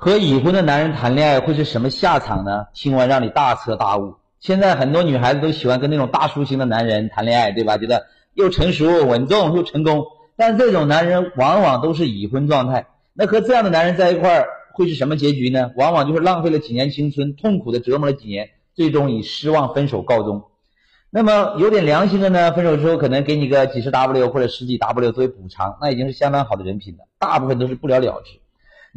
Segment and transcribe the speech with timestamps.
[0.00, 2.66] 和已婚的男人谈恋爱会是什么下场呢？
[2.72, 4.14] 听完让你大彻大悟。
[4.38, 7.78] 现在很多女孩子都喜欢跟那种大叔型的男人谈恋爱，对吧？
[7.78, 10.04] 觉得又成熟、稳重又成功。
[10.36, 12.86] 但这种男人往往都是已婚状态。
[13.12, 15.72] 那和这样的男人在一块儿会是什么结局呢？
[15.74, 20.44] 往往就是浪费了几年青春，痛苦的折磨了几年，最终以失望分手告终。
[21.10, 27.00] 那么有点良心的呢，分手之后可能给你个几十 W 或者十几 W 作为补偿，那已经是相当好的人品了。
[27.18, 28.38] 大部分都是不了了之。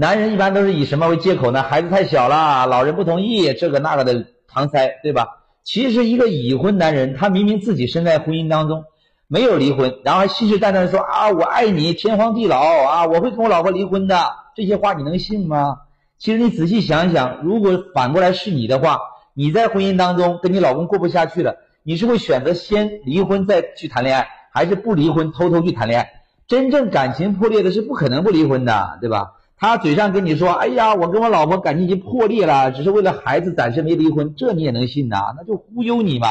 [0.00, 1.62] 男人一般都是以什么为借口呢？
[1.62, 5.26] 孩子太小了，老人不同意，这个那个的搪塞，对吧？
[5.62, 8.84] 其实一个已婚男人，他明明自己身在婚姻当中，
[9.28, 14.18] 没有离婚，然后还信誓旦旦的说啊，我爱你，天荒地老啊，我会跟我老婆离婚的，
[14.56, 15.80] 这些话你能信吗？
[16.16, 19.00] 其实你仔细想一想，如果反过来是你的话，
[19.34, 26.10] 你在婚姻当中跟你老公过不下去了，你是会选择先离婚再去谈恋爱，还是不离婚偷偷去谈恋爱？
[26.48, 29.32] 真正感情破裂的是不可能不离婚的，对吧？
[29.60, 35.34] 他嘴上跟你说：“哎呀，我跟我老婆感情已经破裂了，只是为了孩子暂时没离婚。”这你也能信呐？
[35.36, 36.28] 那就忽悠你嘛。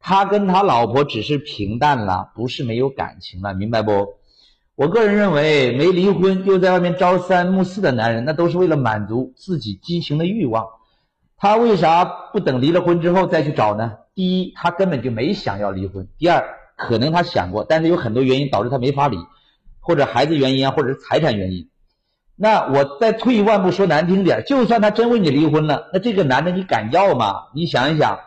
[0.00, 4.14] 他跟他老婆只是平淡了，不是没有感情了，明白不？
[4.76, 10.64] 我个人认为，没离婚又在外面朝三暮四的男人，那都是为了满足自己激情的欲望。
[11.36, 13.92] 他为啥不等离了婚之后再去找呢？
[14.14, 16.42] 第一，他根本就没想要离婚；第二，
[16.78, 19.18] 可能他想过，但是有很多原因导致他没法离，
[19.80, 21.68] 或者孩子原因啊，或者是财产原因。
[22.36, 27.44] 那我再退一万步说难听点，就算他真为你离婚了，那这个男的你敢要吗？
[27.54, 28.18] 你想一想，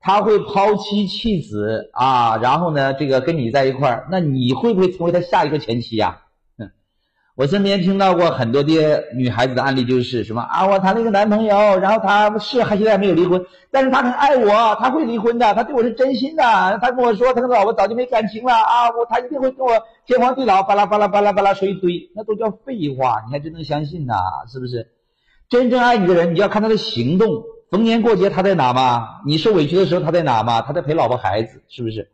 [0.00, 6.22] 他会抛妻弃子啊，然后呢，这个跟你在一块儿，那你会不会成为他下一个前妻呀？
[7.36, 16.42] 我身边听到过很多的女孩子的案例，就是什么啊，我谈了一个男朋友，然后他是还现在没有离婚，但是他很爱我，他会离婚的，他对我是真心的，
[16.80, 19.70] 他跟我说他跟老婆早就没感情了啊，我他一定会跟我
[20.06, 24.14] 天荒地老，巴拉巴拉巴拉巴拉说一堆，那都叫废话，你还真能相信呐？
[24.50, 24.92] 是不是？
[25.50, 27.28] 真正爱你的人，你要看他的行动，
[27.70, 29.20] 逢年过节他在哪吗？
[29.26, 30.62] 你受委屈的时候他在哪吗？
[30.62, 32.08] 他在陪老婆孩子，是不是？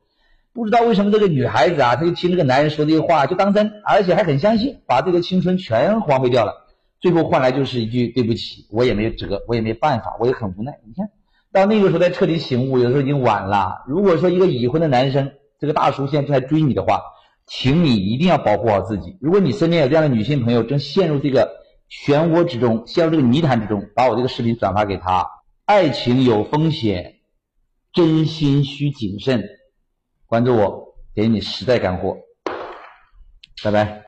[0.55, 6.67] 不知道为什么这个女孩子啊，她就听这个男人说这些话就当真，而且还很相信，把这个青春全荒废掉了，
[7.01, 10.79] 最后换来就是一句对不起，我也没辙，我也没办法，我也很无奈。
[10.87, 11.09] 你看
[11.53, 13.83] 到那个时候再彻底醒悟，有时候已经晚了。
[13.87, 17.01] 如果说一个已婚的男生，这个大叔现在正在追你的话，
[17.47, 19.17] 请你一定要保护好自己。
[19.21, 25.27] 如果你身边有这样的女性朋友正陷入这个漩涡之中，陷入这个泥潭之中，把我这个视频转发给她。
[25.65, 27.21] 爱情有风险，
[27.95, 29.49] 真心需谨慎。
[30.33, 32.17] 关注我，给你实在干货，
[33.63, 34.03] 拜拜。